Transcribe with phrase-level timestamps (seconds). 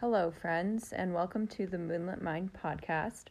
[0.00, 3.28] Hello, friends, and welcome to the Moonlit Mind podcast.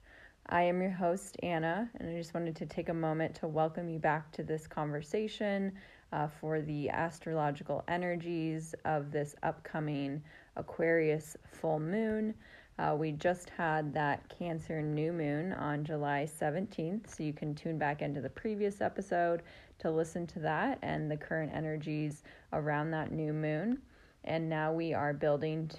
[0.48, 3.88] I am your host, Anna, and I just wanted to take a moment to welcome
[3.88, 5.74] you back to this conversation
[6.12, 10.24] uh, for the astrological energies of this upcoming
[10.56, 12.34] Aquarius full moon.
[12.80, 17.78] Uh, we just had that Cancer new moon on July 17th, so you can tune
[17.78, 19.44] back into the previous episode
[19.78, 22.24] to listen to that and the current energies
[22.54, 23.78] around that new moon.
[24.24, 25.70] And now we are building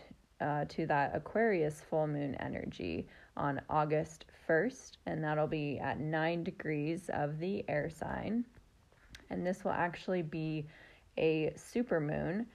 [0.40, 6.44] uh, to that Aquarius full moon energy on August 1st, and that'll be at 9
[6.44, 8.44] degrees of the air sign.
[9.30, 10.66] And this will actually be
[11.18, 12.46] a super moon.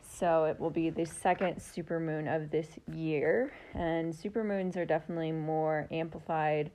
[0.00, 3.52] So it will be the second super moon of this year.
[3.74, 6.70] And super moons are definitely more amplified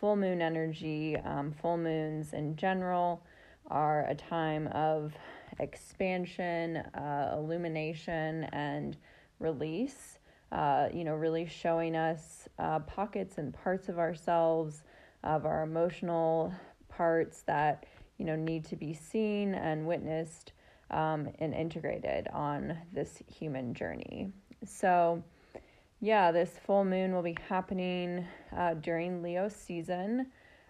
[0.00, 1.16] full moon energy.
[1.16, 3.22] Um, full moons in general
[3.70, 5.12] are a time of
[5.58, 8.96] expansion, uh, illumination, and
[9.38, 10.18] release,
[10.52, 14.82] uh, you know, really showing us uh, pockets and parts of ourselves,
[15.24, 16.52] of our emotional
[16.88, 20.52] parts that, you know, need to be seen and witnessed
[20.90, 24.32] um, and integrated on this human journey.
[24.64, 25.22] So,
[26.00, 30.28] yeah, this full moon will be happening uh, during Leo season.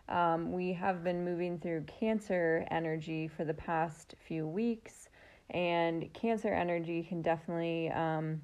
[0.09, 5.11] Um, we have been moving through Cancer energy for the past few weeks,
[5.51, 8.41] and Cancer energy can definitely um,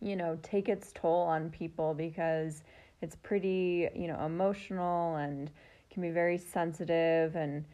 [0.00, 2.62] you know, take its toll on people because
[3.00, 5.50] it's pretty, you know, emotional and
[5.90, 7.64] can be very sensitive and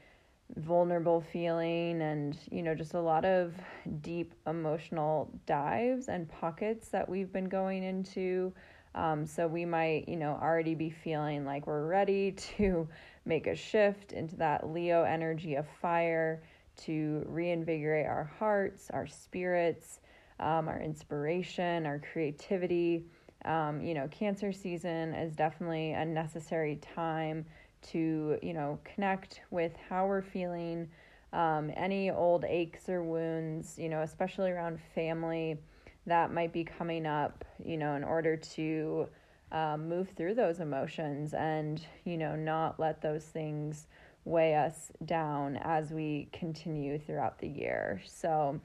[0.56, 3.54] vulnerable feeling and, you know, just a lot of
[4.02, 8.52] deep emotional dives and pockets that we've been going into.
[8.94, 12.88] Um, so we might, you know, already be feeling like we're ready to
[13.24, 16.42] make a shift into that Leo energy of fire
[16.76, 20.00] to reinvigorate our hearts, our spirits,
[20.41, 23.05] um, our inspiration, our creativity.
[23.44, 27.47] Um, you know, cancer season is definitely a necessary time
[27.92, 30.88] to, you know, connect with how we're feeling,
[31.32, 35.59] um, any old aches or wounds, you know, especially around family
[36.06, 39.06] that might be coming up, you know, in order to
[39.53, 43.87] um, move through those emotions and, you know, not let those things
[44.25, 48.00] weigh us down as we continue throughout the year.
[48.06, 48.60] So,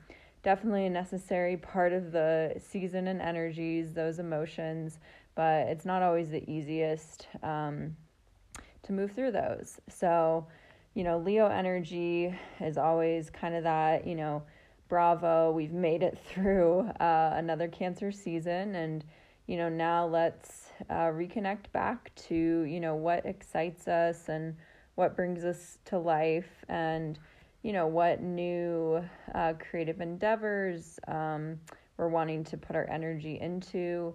[0.45, 4.99] definitely a necessary part of the season and energies, those emotions,
[5.33, 7.97] but it's not always the easiest um,
[8.83, 9.81] to move through those.
[9.89, 10.45] So,
[10.93, 14.43] you know, Leo energy is always kind of that, you know,
[14.87, 19.03] bravo, we've made it through uh, another Cancer season, and,
[19.47, 24.55] you know, now let's uh, reconnect back to, you know, what excites us and
[24.93, 27.17] what brings us to life and,
[27.65, 29.03] you know, what new
[29.33, 31.59] uh, creative endeavors um,
[31.97, 34.13] we're wanting to put our energy into.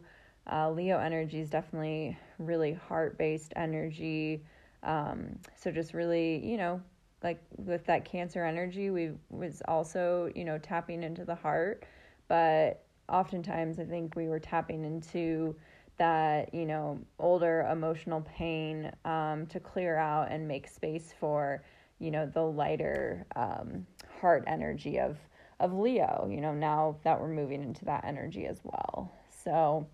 [0.53, 4.45] Uh, Leo energy is definitely really heart based energy.
[4.85, 6.81] Um, so just really, you know,
[7.25, 11.85] like with that Cancer energy, we was also, you know, tapping into the heart,
[12.29, 15.57] but oftentimes I think we were tapping into
[15.97, 21.65] that, you know, older emotional pain um, to clear out and make space for
[22.01, 23.87] you know the lighter um,
[24.21, 25.19] heart energy of
[25.61, 26.29] of Leo.
[26.31, 29.13] You know now that we're moving into that energy as well.
[29.45, 29.87] So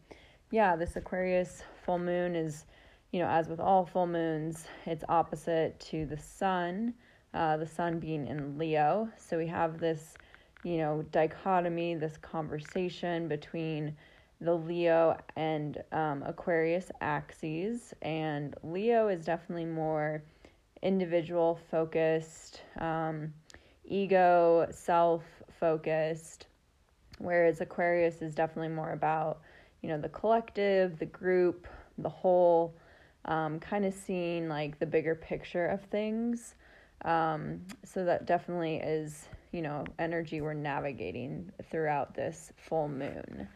[0.50, 2.64] yeah, this Aquarius full moon is
[3.12, 6.94] you know as with all full moons, it's opposite to the sun.
[7.34, 10.14] Uh, the sun being in Leo, so we have this
[10.64, 13.94] you know dichotomy, this conversation between
[14.40, 20.22] the Leo and um, Aquarius axes, and Leo is definitely more
[20.86, 23.34] individual focused, um,
[23.84, 25.24] ego, self
[25.58, 26.46] focused,
[27.18, 29.40] whereas Aquarius is definitely more about,
[29.82, 31.66] you know, the collective, the group,
[31.98, 32.76] the whole,
[33.24, 36.54] um, kind of seeing like the bigger picture of things.
[37.04, 43.48] Um, so that definitely is, you know, energy we're navigating throughout this full moon.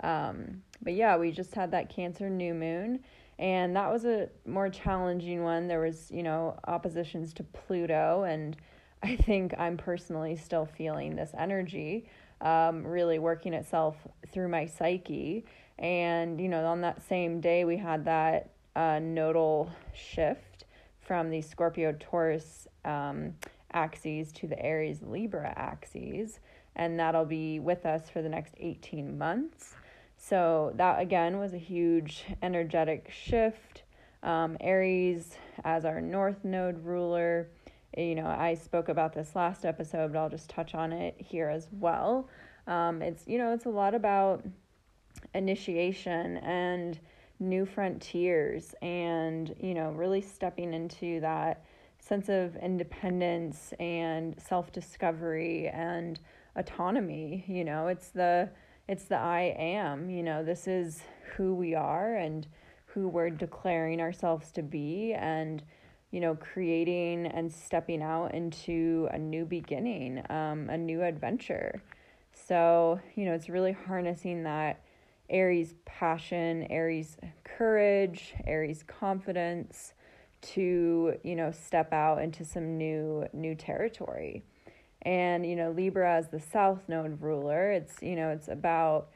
[0.00, 3.00] Um, but yeah, we just had that Cancer new moon
[3.38, 5.68] and that was a more challenging one.
[5.68, 8.56] There was, you know, oppositions to Pluto, and
[9.02, 12.06] I think I'm personally still feeling this energy
[12.40, 13.96] um, really working itself
[14.28, 15.44] through my psyche.
[15.78, 20.64] And, you know, on that same day, we had that uh, nodal shift
[21.00, 23.34] from the Scorpio Taurus um,
[23.72, 26.38] axes to the Aries Libra axes,
[26.76, 29.74] and that'll be with us for the next 18 months.
[30.26, 33.82] So that again was a huge energetic shift.
[34.22, 37.50] Um, Aries as our north node ruler.
[37.94, 41.50] You know, I spoke about this last episode, but I'll just touch on it here
[41.50, 42.26] as well.
[42.66, 44.46] Um, it's you know, it's a lot about
[45.34, 46.98] initiation and
[47.38, 51.66] new frontiers and, you know, really stepping into that
[51.98, 56.18] sense of independence and self-discovery and
[56.56, 58.48] autonomy, you know, it's the
[58.88, 61.02] it's the I am, you know, this is
[61.36, 62.46] who we are and
[62.86, 65.62] who we're declaring ourselves to be and
[66.12, 71.82] you know creating and stepping out into a new beginning um, a new adventure.
[72.32, 74.80] So you know it's really harnessing that
[75.28, 79.94] aries passion aries courage aries confidence
[80.42, 84.44] to you know step out into some new new territory
[85.04, 87.70] and you know libra as the south node ruler.
[87.72, 89.08] It's you know it's about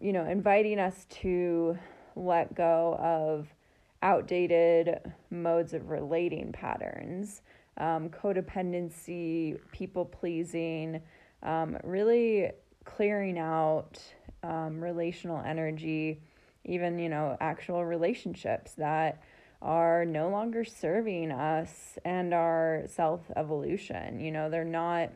[0.00, 1.78] you know inviting us to
[2.16, 3.48] let go of
[4.02, 7.40] outdated modes of relating patterns,
[7.78, 11.00] um, codependency, people pleasing,
[11.42, 12.50] um, really
[12.84, 13.98] clearing out
[14.42, 16.20] um, relational energy,
[16.64, 19.22] even, you know, actual relationships that
[19.64, 24.20] are no longer serving us and our self evolution.
[24.20, 25.10] You know, they're not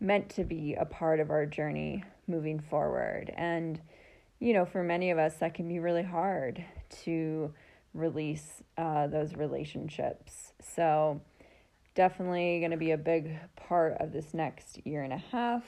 [0.00, 3.32] meant to be a part of our journey moving forward.
[3.36, 3.80] And,
[4.38, 6.64] you know, for many of us, that can be really hard
[7.04, 7.52] to
[7.94, 10.52] release uh, those relationships.
[10.60, 11.20] So,
[11.94, 15.64] definitely going to be a big part of this next year and a half.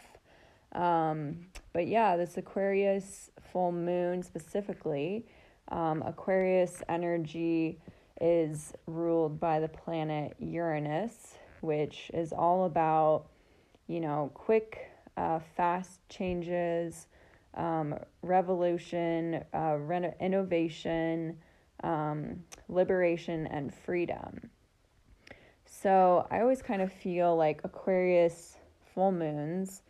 [0.72, 5.26] Um, but yeah, this Aquarius full moon specifically,
[5.70, 7.79] um, Aquarius energy
[8.20, 13.26] is ruled by the planet Uranus, which is all about,
[13.87, 17.06] you know, quick, uh, fast changes,
[17.55, 21.38] um, revolution, uh, reno- innovation,
[21.82, 24.50] um, liberation, and freedom.
[25.64, 28.56] So I always kind of feel like Aquarius
[28.94, 29.82] full moons,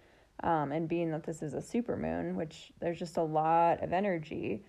[0.43, 3.93] um, and being that this is a super moon, which there's just a lot of
[3.93, 4.65] energy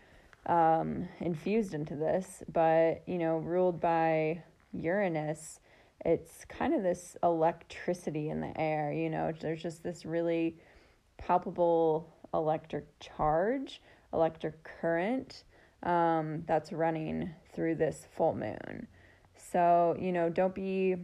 [0.46, 4.44] um, infused into this, but you know, ruled by
[4.74, 5.60] Uranus,
[6.06, 8.92] it's kind of this electricity in the air.
[8.94, 10.58] You know, there's just this really
[11.18, 13.82] palpable electric charge,
[14.14, 15.44] electric current
[15.84, 18.88] um, that's running through this full moon.
[19.36, 20.96] So, you know, don't be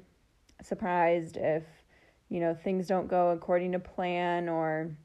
[0.61, 1.63] surprised if,
[2.29, 4.95] you know, things don't go according to plan or,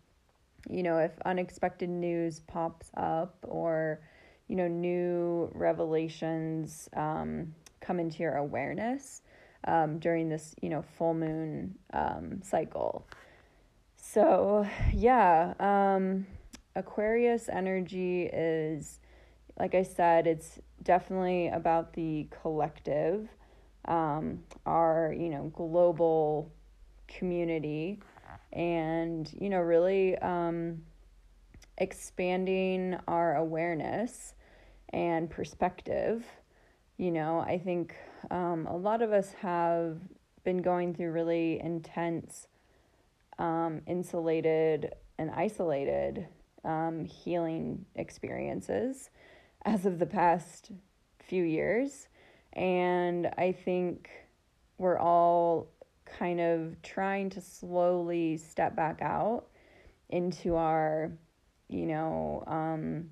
[0.69, 4.01] you know, if unexpected news pops up or,
[4.51, 9.23] you know, new revelations um, come into your awareness
[9.69, 13.07] um, during this, you know, full moon um, cycle.
[13.97, 16.27] So, yeah, um,
[16.75, 18.99] Aquarius energy is,
[19.57, 23.29] like I said, it's definitely about the collective,
[23.85, 26.51] um, our, you know, global
[27.07, 28.01] community,
[28.53, 30.83] and, you know, really um,
[31.79, 34.35] expanding our awareness
[34.91, 36.25] and perspective.
[36.97, 37.95] You know, I think
[38.31, 39.99] um, a lot of us have
[40.45, 42.47] been going through really intense
[43.39, 46.29] um, insulated and isolated
[46.65, 49.11] um, healing experiences
[49.65, 50.71] as of the past
[51.19, 52.09] few years.
[52.53, 54.11] And I think
[54.79, 55.69] we're all
[56.05, 59.47] kind of trying to slowly step back out
[60.11, 61.13] into our,
[61.69, 63.11] you know, um,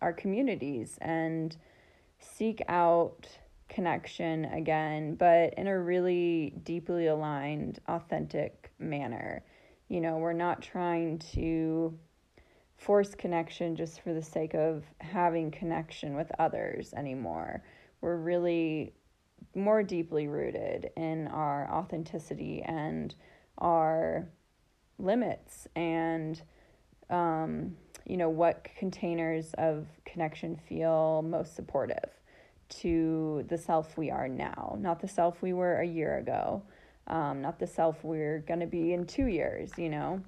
[0.00, 1.56] our communities and
[2.18, 3.26] seek out
[3.68, 9.42] connection again, but in a really deeply aligned, authentic manner.
[9.88, 11.98] You know, we're not trying to
[12.76, 17.62] force connection just for the sake of having connection with others anymore.
[18.00, 18.92] We're really
[19.54, 23.14] more deeply rooted in our authenticity and
[23.58, 24.28] our
[24.98, 26.40] limits and
[27.10, 32.10] um, you know what containers of connection feel most supportive
[32.68, 36.62] to the self we are now not the self we were a year ago
[37.06, 40.22] um, not the self we're going to be in two years, you know?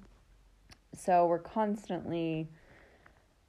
[0.95, 2.49] So we're constantly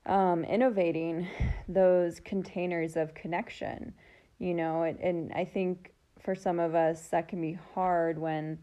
[0.06, 1.28] um, innovating
[1.68, 3.92] those containers of connection,
[4.38, 4.82] you know?
[4.82, 8.58] And, and I think for some of us, that can be hard when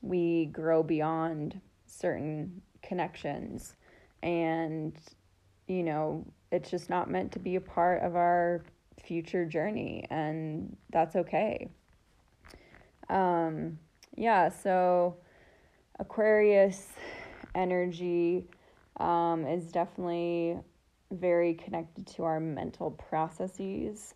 [0.00, 3.74] we grow beyond certain connections
[4.22, 4.96] and,
[5.66, 8.62] you know, it's just not meant to be a part of our
[9.02, 11.68] future journey, and that's okay.
[13.08, 13.78] Um,
[14.16, 15.16] yeah, so
[15.98, 16.88] Aquarius
[17.54, 18.44] energy
[18.98, 20.58] um, is definitely
[21.12, 24.14] very connected to our mental processes,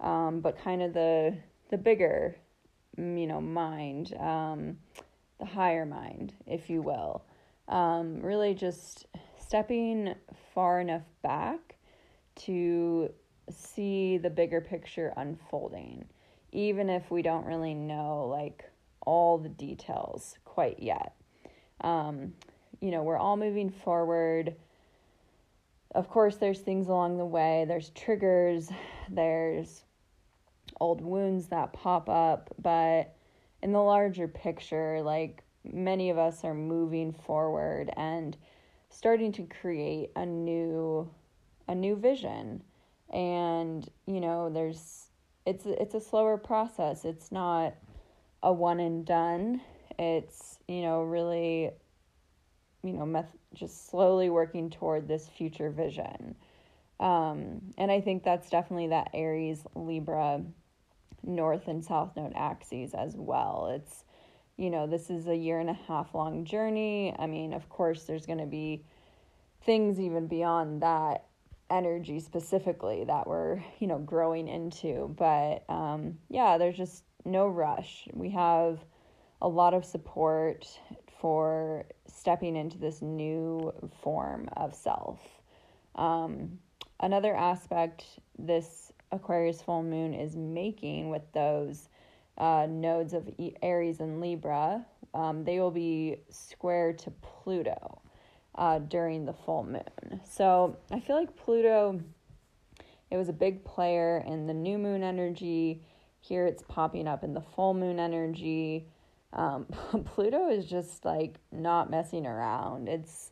[0.00, 1.36] um, but kind of the
[1.70, 2.36] the bigger,
[2.98, 4.76] mm, you know, mind, um,
[5.38, 7.24] the higher mind, if you will.
[7.68, 9.06] Um, really, just
[9.52, 10.14] stepping
[10.54, 11.74] far enough back
[12.34, 13.12] to
[13.50, 16.06] see the bigger picture unfolding,
[16.52, 18.64] even if we don't really know like
[19.02, 21.12] all the details quite yet.
[21.82, 22.32] Um,
[22.80, 24.56] you know, we're all moving forward.
[25.94, 28.70] Of course, there's things along the way, there's triggers,
[29.10, 29.82] there's
[30.80, 33.14] old wounds that pop up, but
[33.62, 38.34] in the larger picture, like many of us are moving forward and
[38.92, 41.10] starting to create a new
[41.68, 42.62] a new vision.
[43.12, 45.08] And you know there's
[45.46, 47.04] it's it's a slower process.
[47.04, 47.74] It's not
[48.42, 49.60] a one and done.
[49.98, 51.70] It's you know really
[52.82, 56.36] you know meth- just slowly working toward this future vision.
[57.00, 60.44] Um, and i think that's definitely that aries libra
[61.24, 63.72] north and south node axes as well.
[63.74, 64.04] It's
[64.62, 67.12] you know this is a year and a half long journey.
[67.18, 68.84] I mean of course there's going to be
[69.62, 71.26] things even beyond that
[71.68, 75.12] energy specifically that we're you know growing into.
[75.18, 78.06] But um, yeah there's just no rush.
[78.12, 78.78] We have
[79.40, 80.68] a lot of support
[81.20, 85.20] for stepping into this new form of self.
[85.96, 86.60] Um,
[87.00, 88.04] another aspect
[88.38, 91.88] this aquarius full moon is making with those
[92.38, 93.28] uh, nodes of
[93.62, 94.84] aries and libra
[95.14, 98.02] um, they will be square to pluto
[98.54, 100.20] uh, during the full moon.
[100.28, 102.00] So I feel like Pluto,
[103.10, 105.82] it was a big player in the new moon energy.
[106.20, 108.86] Here it's popping up in the full moon energy.
[109.32, 109.66] Um,
[110.04, 112.88] Pluto is just like not messing around.
[112.88, 113.30] It's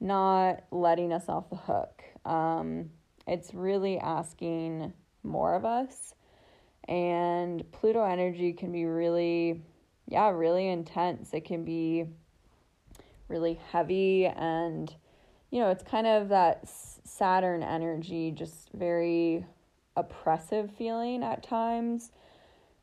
[0.00, 2.02] not letting us off the hook.
[2.24, 2.90] Um,
[3.26, 6.14] it's really asking more of us.
[6.88, 9.62] And Pluto energy can be really,
[10.06, 11.32] yeah, really intense.
[11.32, 12.04] It can be
[13.28, 14.94] really heavy and
[15.54, 19.46] you know, it's kind of that Saturn energy, just very
[19.96, 22.10] oppressive feeling at times,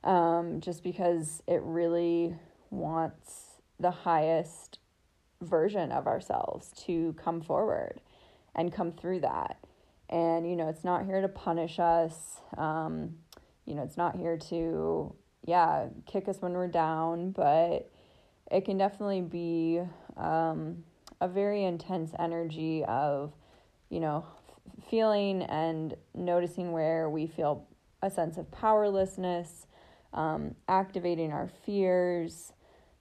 [0.05, 2.33] um, just because it really
[2.69, 4.79] wants the highest
[5.41, 7.99] version of ourselves to come forward
[8.55, 9.57] and come through that.
[10.09, 12.39] And, you know, it's not here to punish us.
[12.57, 13.15] Um,
[13.71, 17.89] you know, it's not here to, yeah, kick us when we're down, but
[18.51, 19.79] it can definitely be
[20.17, 20.83] um,
[21.21, 23.31] a very intense energy of,
[23.89, 27.65] you know, f- feeling and noticing where we feel
[28.01, 29.67] a sense of powerlessness,
[30.13, 32.51] um, activating our fears,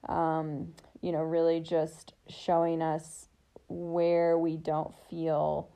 [0.07, 3.27] um, you know, really just showing us
[3.67, 5.69] where we don't feel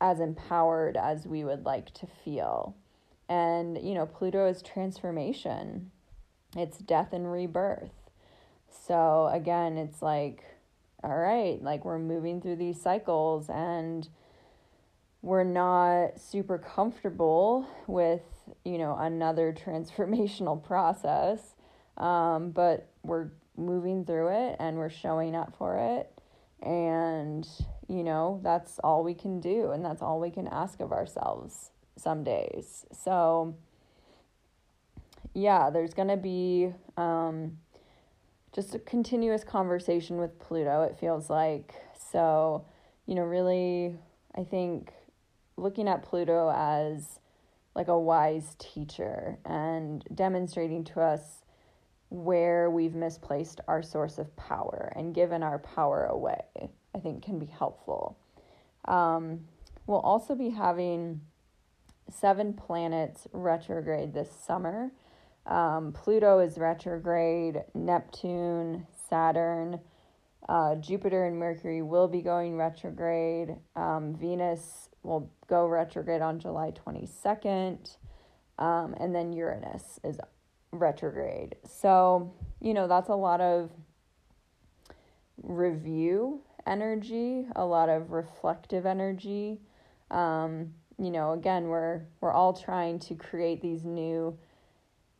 [0.00, 2.74] as empowered as we would like to feel.
[3.28, 5.90] And, you know, Pluto is transformation,
[6.56, 7.90] it's death and rebirth.
[8.86, 10.44] So again, it's like,
[11.02, 14.08] all right, like we're moving through these cycles and
[15.22, 18.22] we're not super comfortable with,
[18.64, 21.54] you know, another transformational process.
[21.96, 26.12] Um, but we're moving through it and we're showing up for it.
[26.62, 27.46] And,
[27.88, 29.70] you know, that's all we can do.
[29.70, 32.86] And that's all we can ask of ourselves some days.
[32.92, 33.56] So,
[35.34, 37.58] yeah, there's going to be, um,
[38.56, 41.74] just a continuous conversation with Pluto, it feels like.
[42.10, 42.64] So,
[43.04, 43.94] you know, really,
[44.34, 44.92] I think
[45.58, 47.20] looking at Pluto as
[47.74, 51.42] like a wise teacher and demonstrating to us
[52.08, 56.40] where we've misplaced our source of power and given our power away,
[56.94, 58.16] I think can be helpful.
[58.86, 59.40] Um,
[59.86, 61.20] we'll also be having
[62.10, 64.90] seven planets retrograde this summer.
[65.46, 69.80] Um, Pluto is retrograde, Neptune, Saturn,
[70.48, 73.56] uh, Jupiter and Mercury will be going retrograde.
[73.74, 77.96] Um, Venus will go retrograde on July 22nd.
[78.58, 80.18] Um, and then Uranus is
[80.72, 81.56] retrograde.
[81.64, 83.70] So, you know, that's a lot of
[85.42, 89.60] review energy, a lot of reflective energy.
[90.10, 94.36] Um, you know, again, we're we're all trying to create these new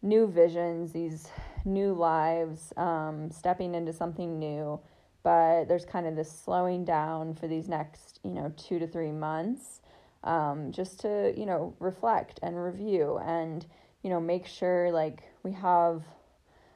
[0.02, 1.28] new visions, these
[1.64, 4.80] new lives, um, stepping into something new.
[5.22, 9.10] But there's kind of this slowing down for these next, you know, two to three
[9.10, 9.80] months,
[10.22, 13.66] um, just to, you know, reflect and review and,
[14.02, 16.04] you know, make sure like we have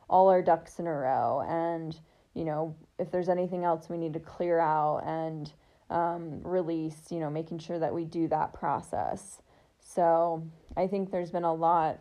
[0.09, 2.01] all our ducks in a row and,
[2.35, 5.53] you know, if there's anything else we need to clear out and
[5.91, 9.43] um, release, you know, making sure that we do that process.
[9.81, 11.99] So I think there's been a lot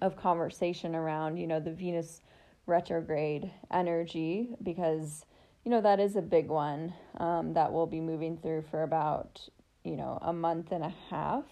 [0.00, 2.20] of conversation around, you know, the Venus
[2.66, 5.24] retrograde energy because,
[5.64, 9.40] you know, that is a big one um, that we'll be moving through for about,
[9.84, 11.44] you know, a month and a half.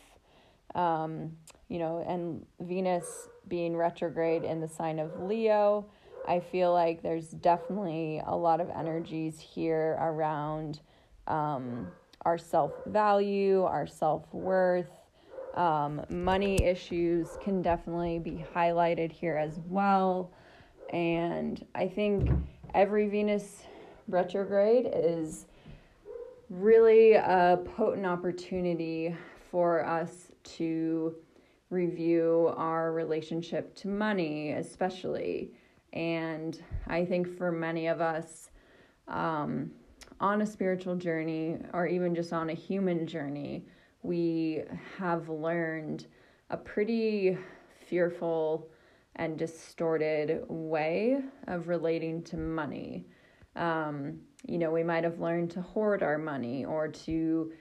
[0.74, 1.32] Um,
[1.68, 5.86] you know, and Venus being retrograde in the sign of Leo,
[6.28, 10.80] I feel like there's definitely a lot of energies here around
[11.30, 11.86] um,
[12.22, 14.90] our self value, our self worth.
[15.54, 20.30] Um, money issues can definitely be highlighted here as well.
[20.92, 22.30] And I think
[22.74, 23.64] every Venus
[24.06, 25.46] retrograde is
[26.48, 29.16] really a potent opportunity
[29.50, 31.14] for us to
[31.70, 35.52] review our relationship to money, especially.
[35.92, 38.50] And I think for many of us,
[39.08, 39.70] um,
[40.20, 43.64] on a spiritual journey or even just on a human journey,
[44.02, 44.62] we
[44.98, 46.06] have learned
[46.50, 47.36] a pretty
[47.88, 48.68] fearful
[49.16, 53.06] and distorted way of relating to money.
[53.56, 57.52] Um, you know, we might have learned to hoard our money or to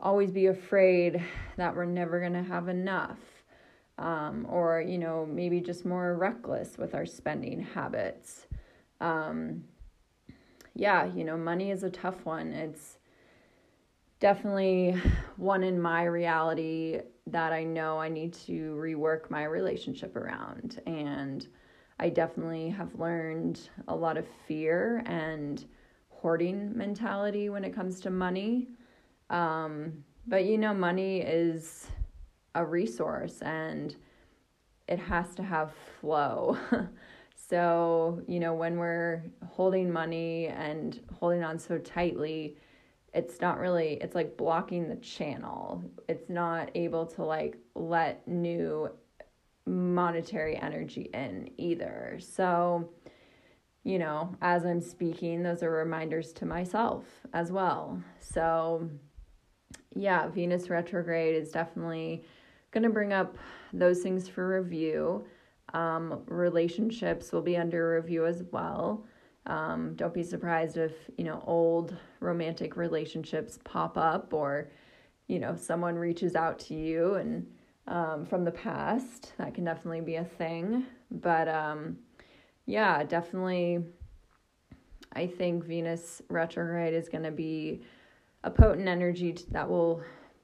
[0.00, 1.22] always be afraid
[1.56, 3.18] that we're never going to have enough.
[3.98, 8.46] Um, or, you know, maybe just more reckless with our spending habits.
[9.00, 9.64] Um,
[10.78, 12.52] yeah, you know, money is a tough one.
[12.52, 12.98] It's
[14.20, 14.92] definitely
[15.36, 20.80] one in my reality that I know I need to rework my relationship around.
[20.86, 21.46] And
[21.98, 25.66] I definitely have learned a lot of fear and
[26.10, 28.68] hoarding mentality when it comes to money.
[29.30, 31.88] Um, but you know, money is
[32.54, 33.96] a resource and
[34.86, 36.56] it has to have flow.
[37.48, 42.56] so, you know, when we're holding money and holding on so tightly,
[43.14, 45.82] it's not really it's like blocking the channel.
[46.08, 48.90] It's not able to like let new
[49.64, 52.18] monetary energy in either.
[52.20, 52.90] So,
[53.82, 58.02] you know, as I'm speaking, those are reminders to myself as well.
[58.20, 58.90] So,
[59.94, 62.24] yeah, Venus retrograde is definitely
[62.72, 63.38] going to bring up
[63.72, 65.24] those things for review.
[65.74, 69.04] Um, relationships will be under review as well.
[69.46, 74.70] Um, don't be surprised if, you know, old romantic relationships pop up or,
[75.26, 77.46] you know, someone reaches out to you and
[77.86, 79.32] um, from the past.
[79.38, 80.84] That can definitely be a thing.
[81.10, 81.98] But um,
[82.66, 83.84] yeah, definitely,
[85.14, 87.82] I think Venus retrograde is going to be
[88.44, 90.02] a potent energy that we'll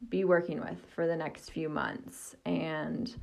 [0.08, 2.34] be working with for the next few months.
[2.46, 3.14] And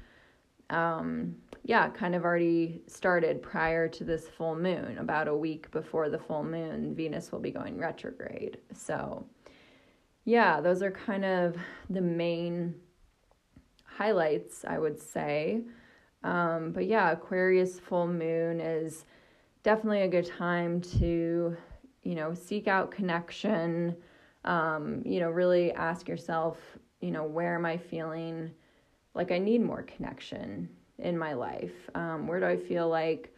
[0.71, 4.97] um, yeah, kind of already started prior to this full moon.
[4.97, 8.57] About a week before the full moon, Venus will be going retrograde.
[8.73, 9.25] So,
[10.25, 11.55] yeah, those are kind of
[11.89, 12.75] the main
[13.83, 15.61] highlights, I would say.
[16.23, 19.05] Um, but yeah, Aquarius full moon is
[19.63, 21.55] definitely a good time to,
[22.03, 23.95] you know, seek out connection.
[24.45, 26.57] Um, you know, really ask yourself,
[27.01, 28.51] you know, where am I feeling
[29.13, 30.69] like I need more connection
[30.99, 31.89] in my life?
[31.95, 33.35] Um, where do I feel like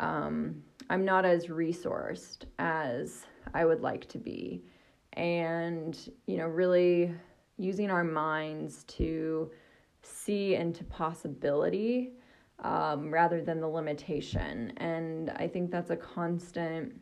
[0.00, 4.64] um, I'm not as resourced as I would like to be?
[5.14, 7.14] And, you know, really
[7.56, 9.50] using our minds to
[10.02, 12.12] see into possibility
[12.60, 14.72] um, rather than the limitation.
[14.76, 17.00] And I think that's a constant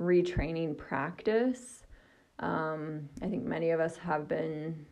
[0.00, 1.84] retraining practice.
[2.38, 4.86] Um, I think many of us have been,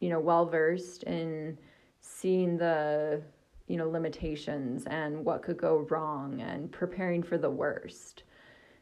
[0.00, 1.58] you know, well versed in
[2.00, 3.22] seeing the,
[3.66, 8.24] you know, limitations and what could go wrong and preparing for the worst.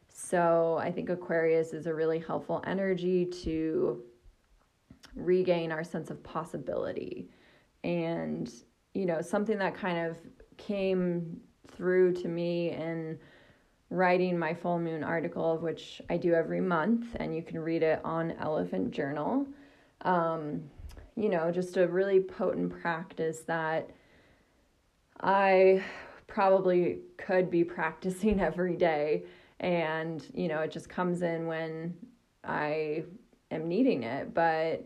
[0.07, 4.03] So I think Aquarius is a really helpful energy to
[5.15, 7.29] regain our sense of possibility
[7.83, 8.51] and
[8.93, 10.17] you know something that kind of
[10.57, 11.39] came
[11.71, 13.17] through to me in
[13.89, 17.83] writing my full moon article of which i do every month and you can read
[17.83, 19.45] it on elephant journal
[20.01, 20.61] um,
[21.15, 23.89] you know just a really potent practice that
[25.21, 25.83] i
[26.27, 29.23] probably could be practicing every day.
[29.59, 31.95] And you know it just comes in when
[32.43, 33.03] i
[33.51, 34.85] am needing it but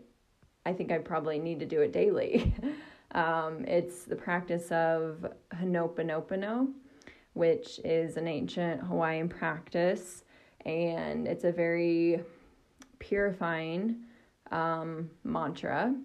[0.65, 2.53] i think i probably need to do it daily.
[3.11, 6.71] Um, it's the practice of Ho'oponopono,
[7.33, 10.23] which is an ancient Hawaiian practice,
[10.65, 12.23] and it's a very
[12.99, 14.03] purifying
[14.51, 15.95] um, mantra.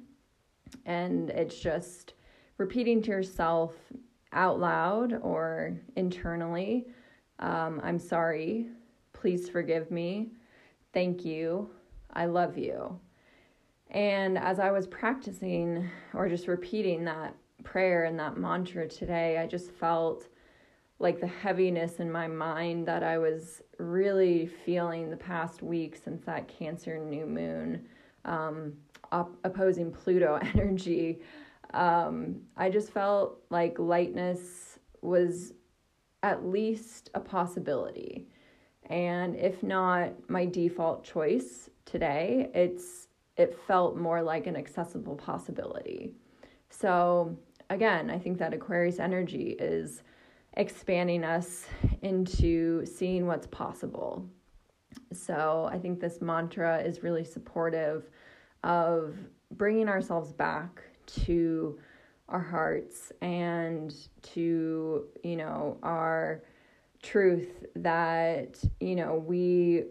[0.86, 2.14] And it's just
[2.58, 3.74] repeating to yourself
[4.32, 6.86] out loud or internally
[7.38, 8.68] um, I'm sorry,
[9.12, 10.28] please forgive me,
[10.92, 11.68] thank you,
[12.12, 12.98] I love you.
[13.90, 17.34] And as I was practicing or just repeating that
[17.64, 20.28] prayer and that mantra today, I just felt
[21.00, 26.24] like the heaviness in my mind that I was really feeling the past week since
[26.24, 27.84] that Cancer new moon
[28.24, 28.72] um,
[29.14, 31.20] op- opposing Pluto energy.
[31.72, 35.52] Um, I just felt like lightness was
[36.22, 38.26] at least a possibility.
[38.90, 46.12] And if not my default choice today, it's it felt more like an accessible possibility.
[46.70, 47.36] So
[47.70, 50.02] again, I think that Aquarius energy is
[50.56, 51.66] expanding us
[52.02, 54.28] into seeing what's possible.
[55.12, 58.08] So I think this mantra is really supportive
[58.64, 59.14] of
[59.52, 61.78] bringing ourselves back to
[62.28, 66.42] our hearts and to, you know, our
[67.02, 69.84] truth that, you know, we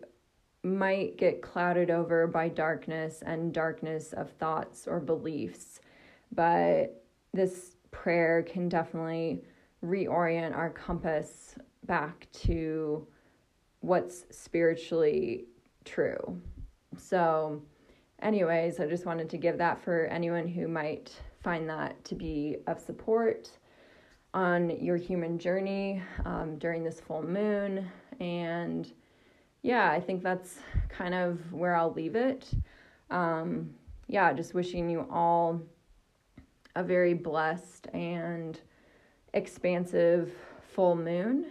[0.64, 5.80] might get clouded over by darkness and darkness of thoughts or beliefs.
[6.32, 9.44] But this prayer can definitely
[9.86, 11.56] reorient our compass
[11.86, 13.06] back to
[13.82, 15.46] what's spiritually
[15.86, 16.42] true.
[16.98, 17.62] So,
[18.24, 21.12] anyways, I just wanted to give that for anyone who might
[21.44, 23.50] find that to be of support
[24.34, 27.92] on your human journey um, during this full moon.
[28.20, 28.92] And
[29.62, 30.58] yeah, I think that's
[30.90, 32.50] kind of where I'll leave it.
[33.12, 33.70] Um,
[34.08, 35.62] yeah, just wishing you all
[36.76, 38.60] a very blessed and
[39.34, 40.32] expansive
[40.62, 41.46] full moon.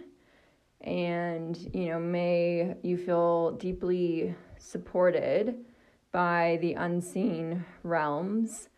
[0.81, 5.63] And, you know, may you feel deeply supported
[6.13, 8.69] by the unseen realms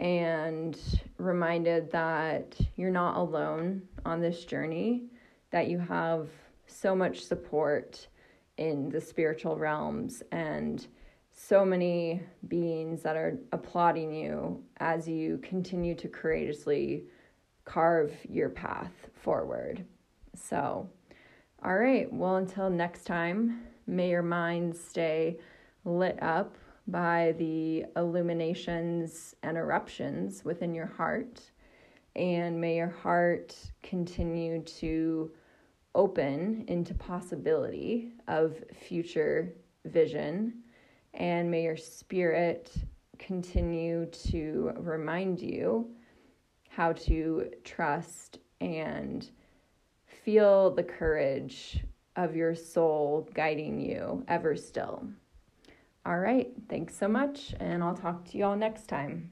[0.00, 0.80] and
[1.18, 5.04] reminded that you're not alone on this journey,
[5.50, 6.30] that you have
[6.66, 8.08] so much support
[8.56, 10.86] in the spiritual realms and
[11.30, 17.04] so many beings that are applauding you as you continue to courageously
[17.66, 19.84] carve your path forward.
[20.34, 20.88] So,
[21.62, 25.38] all right, well, until next time, may your mind stay
[25.84, 26.56] lit up
[26.90, 31.40] by the illuminations and eruptions within your heart.
[32.16, 35.30] And may your heart continue to
[35.94, 40.62] open into possibility of future vision.
[41.14, 42.72] And may your spirit
[43.18, 45.90] continue to remind you
[46.68, 49.28] how to trust and
[50.24, 51.84] feel the courage
[52.16, 55.04] of your soul guiding you ever still.
[56.04, 59.30] All right, thanks so much, and I'll talk to you all next time.